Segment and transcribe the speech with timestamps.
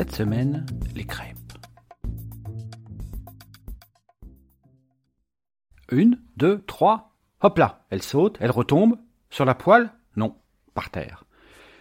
[0.00, 1.36] Cette semaine, les crêpes.
[5.92, 7.18] Une, deux, trois.
[7.42, 8.96] Hop là, elle saute, elle retombe.
[9.28, 10.38] Sur la poêle Non,
[10.72, 11.24] par terre.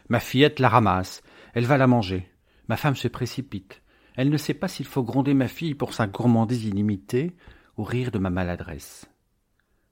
[0.09, 1.23] Ma fillette la ramasse.
[1.53, 2.29] Elle va la manger.
[2.67, 3.81] Ma femme se précipite.
[4.17, 7.37] Elle ne sait pas s'il faut gronder ma fille pour sa gourmandise illimitée
[7.77, 9.09] ou rire de ma maladresse.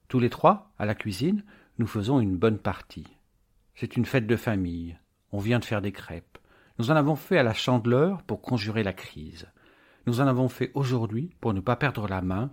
[0.08, 1.44] Tous les trois, à la cuisine,
[1.78, 3.06] nous faisons une bonne partie.
[3.74, 4.98] C'est une fête de famille.
[5.32, 6.36] On vient de faire des crêpes.
[6.78, 9.48] Nous en avons fait à la chandeleur pour conjurer la crise.
[10.06, 12.52] Nous en avons fait aujourd'hui pour ne pas perdre la main.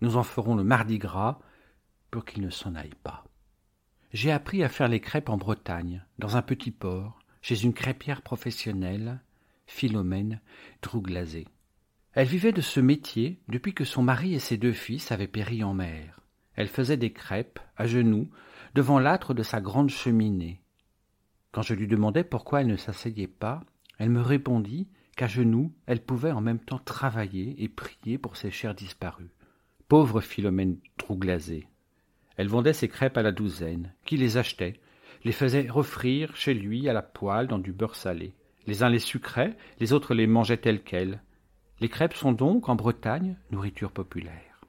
[0.00, 1.38] Nous en ferons le mardi gras
[2.10, 3.24] pour qu'il ne s'en aille pas.
[4.12, 8.22] J'ai appris à faire les crêpes en Bretagne, dans un petit port, chez une crêpière
[8.22, 9.20] professionnelle,
[9.66, 10.40] Philomène
[10.82, 11.46] Drouglazé.
[12.12, 15.64] Elle vivait de ce métier depuis que son mari et ses deux fils avaient péri
[15.64, 16.20] en mer.
[16.54, 18.30] Elle faisait des crêpes, à genoux,
[18.74, 20.62] devant l'âtre de sa grande cheminée.
[21.52, 23.60] Quand je lui demandai pourquoi elle ne s'asseyait pas,
[23.98, 28.50] elle me répondit qu'à genoux, elle pouvait en même temps travailler et prier pour ses
[28.50, 29.30] chers disparus.
[29.86, 31.68] Pauvre Philomène Trouglazé.
[32.38, 33.92] Elle vendait ses crêpes à la douzaine.
[34.06, 34.80] Qui les achetait
[35.24, 38.32] Les faisait refrire chez lui à la poêle dans du beurre salé.
[38.66, 41.20] Les uns les sucraient, les autres les mangeaient telles quelles.
[41.80, 44.60] Les crêpes sont donc, en Bretagne, nourriture populaire.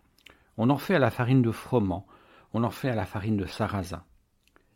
[0.57, 2.05] On en fait à la farine de froment,
[2.53, 4.03] on en fait à la farine de sarrasin.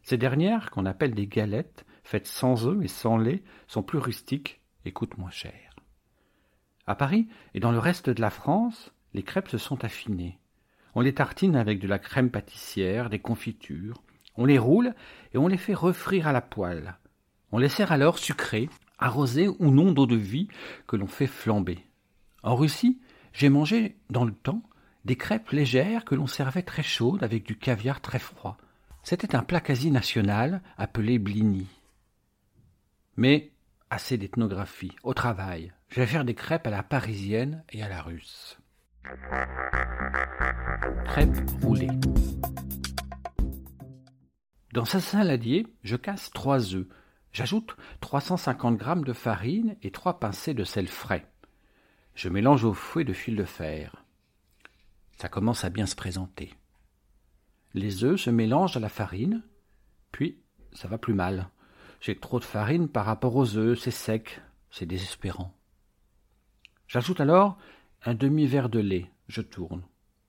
[0.03, 4.61] Ces dernières, qu'on appelle des galettes, faites sans œufs et sans lait, sont plus rustiques
[4.85, 5.75] et coûtent moins cher.
[6.85, 10.39] À Paris et dans le reste de la France, les crêpes se sont affinées.
[10.95, 14.01] On les tartine avec de la crème pâtissière, des confitures,
[14.37, 14.93] on les roule
[15.33, 16.95] et on les fait refrire à la poêle.
[17.51, 20.47] On les sert alors sucrées, arrosées ou non d'eau de vie
[20.87, 21.79] que l'on fait flamber.
[22.41, 23.01] En Russie,
[23.33, 24.63] j'ai mangé, dans le temps,
[25.03, 28.55] des crêpes légères que l'on servait très chaudes avec du caviar très froid.
[29.03, 31.67] C'était un plat quasi national appelé blini.
[33.17, 33.51] Mais
[33.89, 35.73] assez d'ethnographie, au travail.
[35.89, 38.59] Je vais faire des crêpes à la parisienne et à la russe.
[41.05, 41.89] Crêpes roulées.
[44.73, 46.87] Dans sa saladier, je casse trois œufs.
[47.33, 51.25] J'ajoute 350 g de farine et trois pincées de sel frais.
[52.13, 54.05] Je mélange au fouet de fil de fer.
[55.17, 56.53] Ça commence à bien se présenter.
[57.73, 59.43] Les œufs se mélangent à la farine,
[60.11, 60.39] puis
[60.73, 61.49] ça va plus mal.
[61.99, 64.41] J'ai trop de farine par rapport aux œufs, c'est sec,
[64.71, 65.53] c'est désespérant.
[66.87, 67.57] J'ajoute alors
[68.03, 69.83] un demi-verre de lait, je tourne.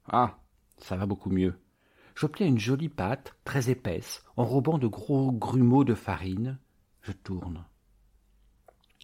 [0.09, 0.39] Ah,
[0.79, 1.59] ça va beaucoup mieux.
[2.15, 6.59] J'obtiens une jolie pâte, très épaisse, enrobant de gros grumeaux de farine.
[7.03, 7.65] Je tourne.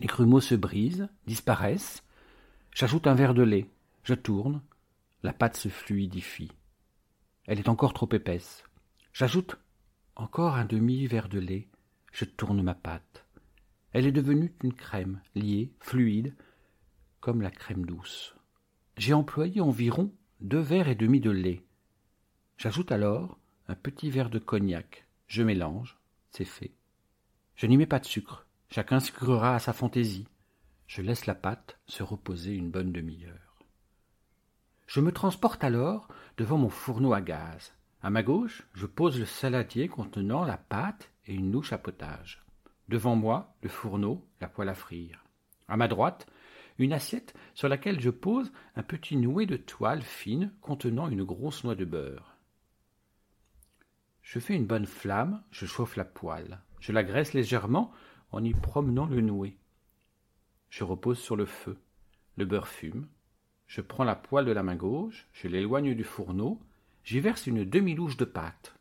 [0.01, 2.03] Les grumeaux se brisent, disparaissent.
[2.73, 3.71] J'ajoute un verre de lait.
[4.03, 4.63] Je tourne.
[5.23, 6.51] La pâte se fluidifie.
[7.47, 8.65] Elle est encore trop épaisse.
[9.13, 9.57] J'ajoute
[10.17, 11.69] encore un demi-verre de lait.
[12.15, 13.27] Je tourne ma pâte.
[13.93, 16.33] Elle est devenue une crème, liée, fluide,
[17.19, 18.37] comme la crème douce.
[18.97, 21.65] J'ai employé environ deux verres et demi de lait.
[22.57, 23.37] J'ajoute alors
[23.67, 25.09] un petit verre de cognac.
[25.27, 25.99] Je mélange,
[26.31, 26.71] c'est fait.
[27.57, 28.47] Je n'y mets pas de sucre.
[28.71, 30.29] Chacun sucrera à sa fantaisie.
[30.87, 33.65] Je laisse la pâte se reposer une bonne demi-heure.
[34.87, 37.73] Je me transporte alors devant mon fourneau à gaz.
[38.05, 42.45] À ma gauche, je pose le saladier contenant la pâte et une louche à potage.
[42.91, 45.25] Devant moi, le fourneau, la poêle à frire.
[45.69, 46.27] À ma droite,
[46.77, 51.65] une assiette sur laquelle je pose un petit nouet de toile fine contenant une grosse
[51.65, 52.37] noix de beurre.
[54.21, 56.61] Je fais une bonne flamme, je chauffe la poêle.
[56.81, 57.91] Je la graisse légèrement
[58.33, 59.57] en y promenant le nouet.
[60.69, 61.79] Je repose sur le feu.
[62.37, 63.09] Le beurre fume.
[63.67, 66.61] Je prends la poêle de la main gauche, je l'éloigne du fourneau,
[67.05, 68.75] j'y verse une demi-louche de pâte.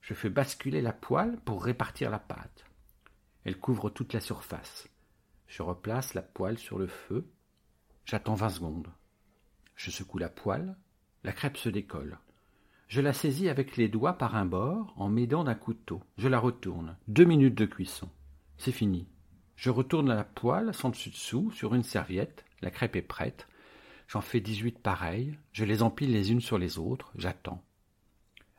[0.00, 2.64] Je fais basculer la poêle pour répartir la pâte.
[3.44, 4.88] Elle couvre toute la surface.
[5.46, 7.26] Je replace la poêle sur le feu.
[8.04, 8.88] J'attends vingt secondes.
[9.76, 10.76] Je secoue la poêle.
[11.22, 12.18] La crêpe se décolle.
[12.88, 16.02] Je la saisis avec les doigts par un bord en m'aidant d'un couteau.
[16.16, 16.96] Je la retourne.
[17.08, 18.08] Deux minutes de cuisson.
[18.58, 19.06] C'est fini.
[19.56, 22.44] Je retourne la poêle sans dessus-dessous sur une serviette.
[22.62, 23.46] La crêpe est prête.
[24.10, 25.38] J'en fais dix-huit pareilles.
[25.52, 27.12] Je les empile les unes sur les autres.
[27.14, 27.62] J'attends.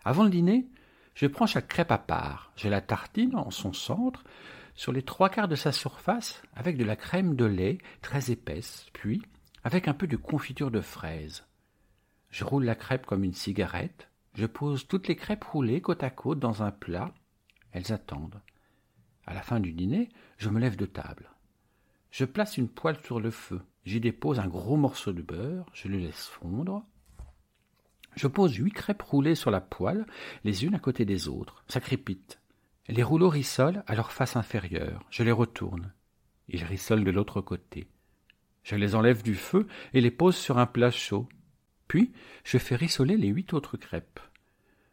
[0.06, 0.70] Avant le dîner,
[1.14, 4.24] je prends chaque crêpe à part, je la tartine en son centre,
[4.76, 8.88] sur les trois quarts de sa surface avec de la crème de lait très épaisse,
[8.94, 9.22] puis
[9.66, 11.46] avec un peu de confiture de fraise.
[12.30, 16.10] Je roule la crêpe comme une cigarette, je pose toutes les crêpes roulées côte à
[16.10, 17.14] côte dans un plat,
[17.74, 18.42] elles attendent.
[19.28, 20.08] À la fin du dîner,
[20.38, 21.30] je me lève de table.
[22.12, 25.88] Je place une poêle sur le feu, j'y dépose un gros morceau de beurre, je
[25.88, 26.86] le laisse fondre.
[28.18, 30.06] Je pose huit crêpes roulées sur la poêle,
[30.44, 31.64] les unes à côté des autres.
[31.70, 32.40] Ça crépite.
[32.90, 35.02] Les rouleaux rissolent à leur face inférieure.
[35.10, 35.94] Je les retourne.
[36.50, 37.88] Ils rissolent de l'autre côté.
[38.64, 41.30] Je les enlève du feu et les pose sur un plat chaud.
[41.88, 42.12] Puis,
[42.44, 44.20] je fais rissoler les huit autres crêpes.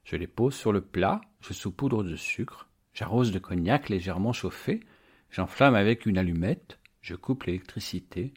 [0.04, 4.80] Je les pose sur le plat, je saupoudre de sucre, j'arrose de cognac légèrement chauffé,
[5.30, 8.32] j'enflamme avec une allumette, je coupe l'électricité,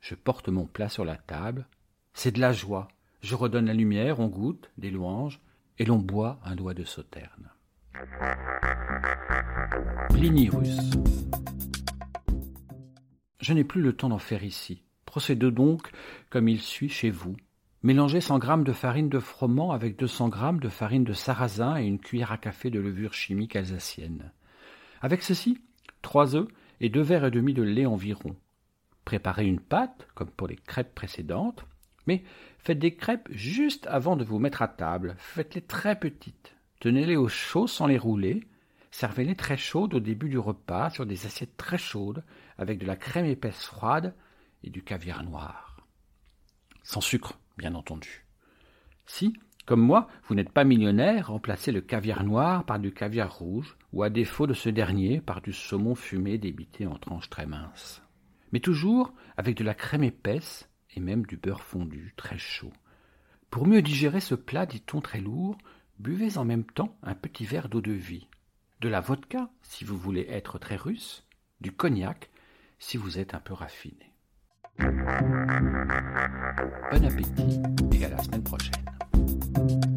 [0.00, 1.66] je porte mon plat sur la table.
[2.14, 2.88] C'est de la joie.
[3.22, 5.40] Je redonne la lumière, on goûte, des louanges,
[5.78, 7.50] et l'on boit un doigt de sauterne.
[10.10, 10.90] Pliny russe.
[13.40, 14.82] Je n'ai plus le temps d'en faire ici.
[15.04, 15.90] Procédez donc
[16.30, 17.36] comme il suit chez vous.
[17.82, 21.86] Mélangez 100 g de farine de froment avec 200 g de farine de sarrasin et
[21.86, 24.32] une cuillère à café de levure chimique alsacienne.
[25.00, 25.58] Avec ceci,
[26.02, 26.48] trois œufs
[26.80, 28.36] et deux verres et demi de lait environ.
[29.04, 31.64] Préparez une pâte, comme pour les crêpes précédentes,
[32.06, 32.22] mais
[32.58, 35.14] faites des crêpes juste avant de vous mettre à table.
[35.18, 36.56] Faites-les très petites.
[36.80, 38.44] Tenez-les au chaud sans les rouler.
[38.90, 42.24] Servez-les très chaudes au début du repas sur des assiettes très chaudes
[42.58, 44.14] avec de la crème épaisse froide
[44.62, 45.86] et du caviar noir.
[46.82, 48.24] Sans sucre, bien entendu.
[49.06, 49.34] Si,
[49.66, 54.04] comme moi, vous n'êtes pas millionnaire, remplacez le caviar noir par du caviar rouge, ou
[54.04, 58.00] à défaut de ce dernier, par du saumon fumé débité en tranches très minces.
[58.52, 62.72] Mais toujours avec de la crème épaisse et même du beurre fondu très chaud.
[63.50, 65.58] Pour mieux digérer ce plat, dit-on très lourd,
[65.98, 68.28] buvez en même temps un petit verre d'eau de vie,
[68.80, 71.26] de la vodka si vous voulez être très russe,
[71.60, 72.30] du cognac
[72.78, 74.12] si vous êtes un peu raffiné.
[74.78, 74.86] Bon
[77.04, 77.60] appétit
[77.92, 78.95] et à la semaine prochaine.
[79.56, 79.95] Thank you.